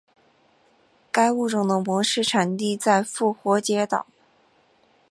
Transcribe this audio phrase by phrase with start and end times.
[1.11, 4.07] 该物种的模式产地在复活节岛。